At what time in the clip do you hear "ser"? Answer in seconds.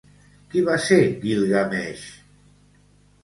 0.85-0.97